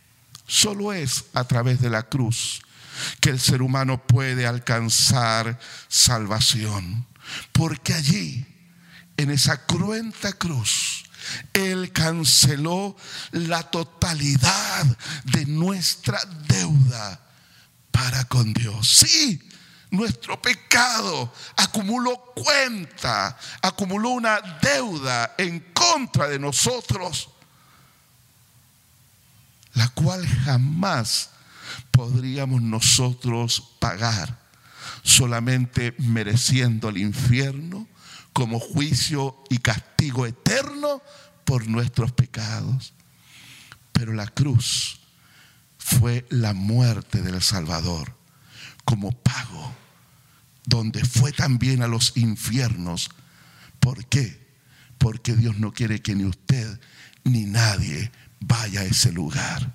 [0.46, 2.62] Solo es a través de la cruz
[3.20, 7.06] que el ser humano puede alcanzar salvación.
[7.52, 8.46] Porque allí,
[9.16, 10.95] en esa cruenta cruz,
[11.52, 12.96] Él canceló
[13.32, 14.84] la totalidad
[15.24, 17.20] de nuestra deuda
[17.90, 18.88] para con Dios.
[18.88, 19.40] Sí,
[19.90, 27.30] nuestro pecado acumuló cuenta, acumuló una deuda en contra de nosotros,
[29.74, 31.30] la cual jamás
[31.90, 34.38] podríamos nosotros pagar
[35.02, 37.86] solamente mereciendo el infierno
[38.36, 41.00] como juicio y castigo eterno
[41.46, 42.92] por nuestros pecados.
[43.92, 45.00] Pero la cruz
[45.78, 48.14] fue la muerte del Salvador
[48.84, 49.74] como pago,
[50.66, 53.08] donde fue también a los infiernos.
[53.80, 54.46] ¿Por qué?
[54.98, 56.78] Porque Dios no quiere que ni usted
[57.24, 59.74] ni nadie vaya a ese lugar.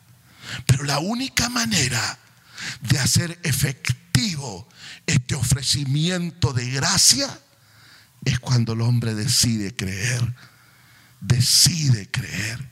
[0.68, 2.20] Pero la única manera
[2.82, 4.70] de hacer efectivo
[5.08, 7.40] este ofrecimiento de gracia
[8.24, 10.36] es cuando el hombre decide creer,
[11.20, 12.72] decide creer,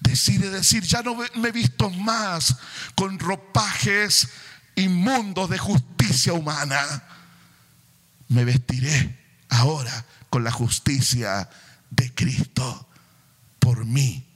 [0.00, 2.56] decide decir, ya no me he visto más
[2.94, 4.28] con ropajes
[4.74, 7.04] inmundos de justicia humana,
[8.28, 9.18] me vestiré
[9.48, 11.48] ahora con la justicia
[11.90, 12.88] de Cristo
[13.58, 14.26] por mí.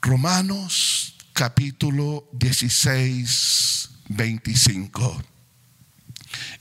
[0.00, 5.22] Romanos capítulo 16, 25.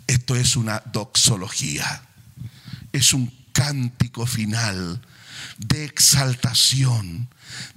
[0.07, 2.03] Esto es una doxología,
[2.91, 5.01] es un cántico final
[5.57, 7.29] de exaltación,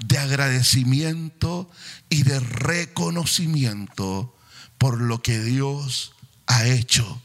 [0.04, 1.70] de agradecimiento
[2.08, 4.36] y de reconocimiento
[4.78, 6.12] por lo que Dios
[6.46, 7.22] ha hecho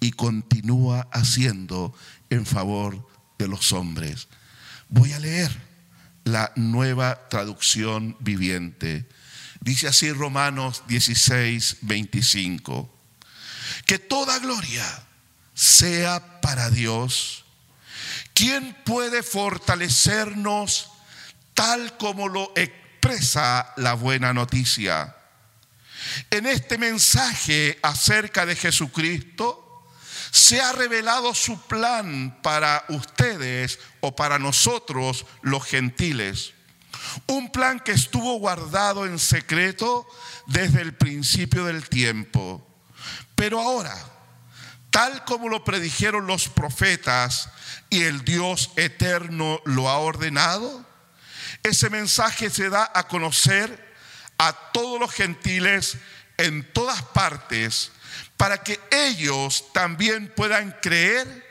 [0.00, 1.94] y continúa haciendo
[2.30, 4.28] en favor de los hombres.
[4.88, 5.50] Voy a leer
[6.24, 9.08] la nueva traducción viviente.
[9.60, 12.91] Dice así Romanos 16, 25.
[13.86, 14.84] Que toda gloria
[15.54, 17.44] sea para Dios,
[18.34, 20.90] quien puede fortalecernos
[21.54, 25.16] tal como lo expresa la buena noticia.
[26.30, 29.62] En este mensaje acerca de Jesucristo,
[30.30, 36.54] se ha revelado su plan para ustedes o para nosotros los gentiles.
[37.26, 40.06] Un plan que estuvo guardado en secreto
[40.46, 42.66] desde el principio del tiempo.
[43.42, 43.92] Pero ahora,
[44.90, 47.48] tal como lo predijeron los profetas
[47.90, 50.86] y el Dios eterno lo ha ordenado,
[51.64, 53.94] ese mensaje se da a conocer
[54.38, 55.96] a todos los gentiles
[56.36, 57.90] en todas partes
[58.36, 61.44] para que ellos también puedan creer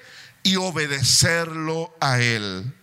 [0.43, 2.73] y obedecerlo a Él.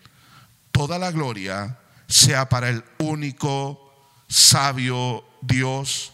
[0.71, 1.79] Toda la gloria
[2.09, 6.13] sea para el único sabio Dios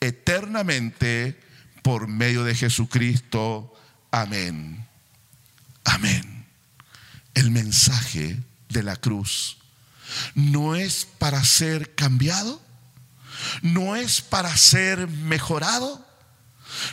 [0.00, 1.45] eternamente
[1.86, 3.72] por medio de Jesucristo.
[4.10, 4.84] Amén.
[5.84, 6.44] Amén.
[7.32, 9.58] El mensaje de la cruz
[10.34, 12.60] no es para ser cambiado,
[13.62, 16.04] no es para ser mejorado,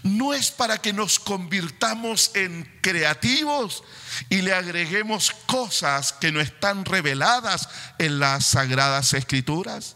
[0.03, 3.83] no es para que nos convirtamos en creativos
[4.29, 7.67] y le agreguemos cosas que no están reveladas
[7.97, 9.95] en las sagradas escrituras,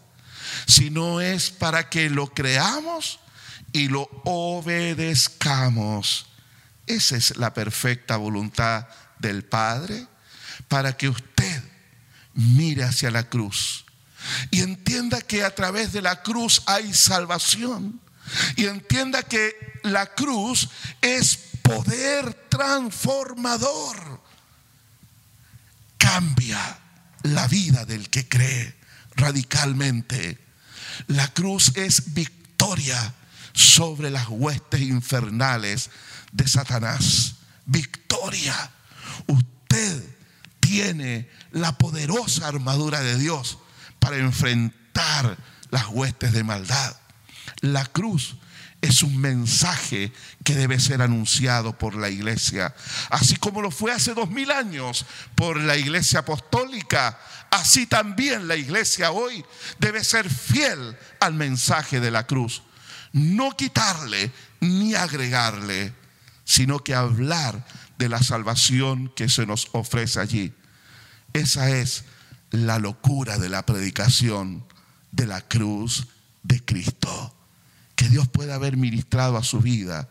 [0.66, 3.20] sino es para que lo creamos
[3.72, 6.26] y lo obedezcamos.
[6.86, 8.86] Esa es la perfecta voluntad
[9.18, 10.06] del Padre,
[10.68, 11.62] para que usted
[12.34, 13.84] mire hacia la cruz
[14.50, 18.00] y entienda que a través de la cruz hay salvación
[18.56, 20.68] y entienda que la cruz
[21.00, 24.22] es poder transformador.
[25.96, 26.78] Cambia
[27.22, 28.76] la vida del que cree
[29.16, 30.38] radicalmente.
[31.06, 33.14] La cruz es victoria
[33.52, 35.90] sobre las huestes infernales
[36.32, 37.36] de Satanás.
[37.66, 38.70] Victoria.
[39.26, 40.02] Usted
[40.60, 43.58] tiene la poderosa armadura de Dios
[43.98, 45.36] para enfrentar
[45.70, 46.96] las huestes de maldad.
[47.60, 48.36] La cruz
[48.80, 50.12] es un mensaje
[50.44, 52.74] que debe ser anunciado por la iglesia,
[53.10, 57.18] así como lo fue hace dos mil años por la iglesia apostólica.
[57.50, 59.44] Así también la iglesia hoy
[59.78, 62.62] debe ser fiel al mensaje de la cruz,
[63.18, 65.92] no quitarle ni agregarle,
[66.44, 67.66] sino que hablar
[67.98, 70.54] de la salvación que se nos ofrece allí.
[71.32, 72.04] Esa es
[72.50, 74.64] la locura de la predicación
[75.12, 76.06] de la cruz
[76.42, 77.34] de Cristo.
[77.96, 80.08] Que Dios pueda haber ministrado a su vida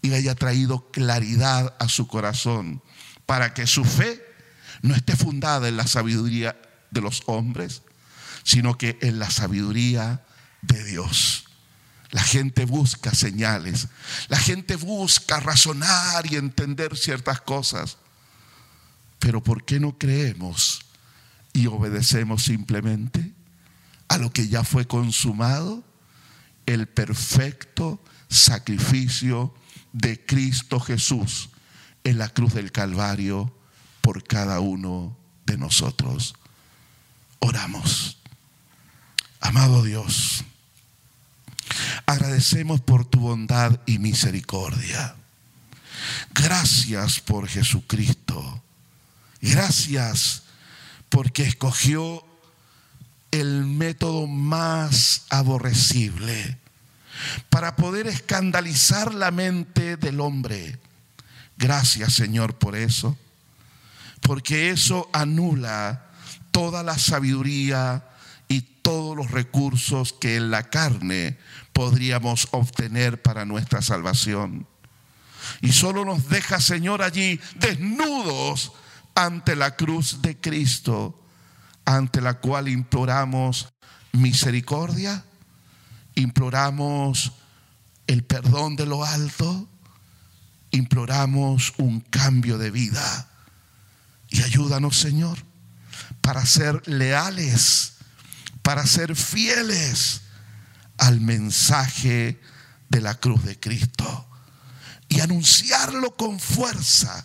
[0.00, 2.82] y haya traído claridad a su corazón
[3.26, 4.22] para que su fe
[4.82, 6.56] no esté fundada en la sabiduría
[6.90, 7.82] de los hombres,
[8.44, 10.24] sino que en la sabiduría
[10.62, 11.45] de Dios.
[12.10, 13.88] La gente busca señales,
[14.28, 17.98] la gente busca razonar y entender ciertas cosas,
[19.18, 20.80] pero ¿por qué no creemos
[21.52, 23.32] y obedecemos simplemente
[24.08, 25.82] a lo que ya fue consumado?
[26.64, 29.54] El perfecto sacrificio
[29.92, 31.48] de Cristo Jesús
[32.04, 33.52] en la cruz del Calvario
[34.00, 36.34] por cada uno de nosotros.
[37.40, 38.18] Oramos.
[39.40, 40.44] Amado Dios,
[42.06, 45.16] agradecemos por tu bondad y misericordia.
[46.34, 48.62] Gracias por Jesucristo.
[49.40, 50.42] Gracias
[51.08, 52.24] porque escogió
[53.30, 56.58] el método más aborrecible
[57.48, 60.78] para poder escandalizar la mente del hombre.
[61.56, 63.16] Gracias Señor por eso,
[64.20, 66.06] porque eso anula
[66.50, 68.04] toda la sabiduría
[68.48, 71.38] y todos los recursos que en la carne
[71.72, 74.66] podríamos obtener para nuestra salvación.
[75.60, 78.72] Y solo nos deja, Señor, allí desnudos
[79.14, 81.22] ante la cruz de Cristo,
[81.84, 83.72] ante la cual imploramos
[84.12, 85.24] misericordia,
[86.14, 87.32] imploramos
[88.06, 89.68] el perdón de lo alto,
[90.70, 93.28] imploramos un cambio de vida.
[94.28, 95.38] Y ayúdanos, Señor,
[96.20, 97.95] para ser leales,
[98.66, 100.22] para ser fieles
[100.98, 102.40] al mensaje
[102.88, 104.28] de la cruz de Cristo
[105.08, 107.24] y anunciarlo con fuerza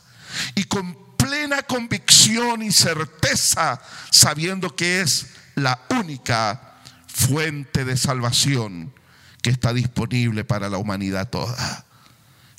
[0.54, 3.82] y con plena convicción y certeza,
[4.12, 8.94] sabiendo que es la única fuente de salvación
[9.42, 11.88] que está disponible para la humanidad toda.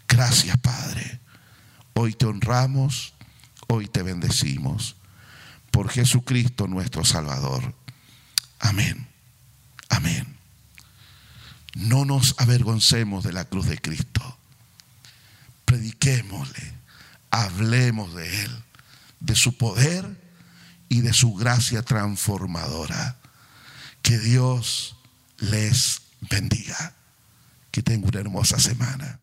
[0.08, 1.20] Gracias, Padre.
[1.94, 3.14] Hoy te honramos,
[3.68, 4.96] hoy te bendecimos.
[5.70, 7.80] Por Jesucristo nuestro Salvador.
[8.62, 9.08] Amén.
[9.88, 10.38] Amén.
[11.74, 14.38] No nos avergoncemos de la cruz de Cristo.
[15.64, 16.72] Prediquémosle,
[17.30, 18.64] hablemos de Él,
[19.20, 20.16] de su poder
[20.88, 23.18] y de su gracia transformadora.
[24.00, 24.96] Que Dios
[25.38, 26.94] les bendiga.
[27.70, 29.21] Que tenga una hermosa semana.